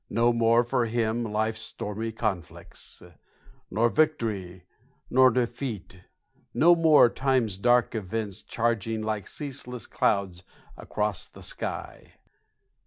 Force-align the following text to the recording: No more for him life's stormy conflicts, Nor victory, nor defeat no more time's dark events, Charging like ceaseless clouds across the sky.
No 0.09 0.33
more 0.33 0.63
for 0.63 0.85
him 0.87 1.23
life's 1.23 1.61
stormy 1.61 2.11
conflicts, 2.11 3.03
Nor 3.69 3.91
victory, 3.91 4.65
nor 5.11 5.29
defeat 5.29 6.05
no 6.55 6.75
more 6.75 7.07
time's 7.07 7.55
dark 7.55 7.93
events, 7.93 8.41
Charging 8.41 9.03
like 9.03 9.27
ceaseless 9.27 9.85
clouds 9.85 10.41
across 10.75 11.29
the 11.29 11.43
sky. 11.43 12.13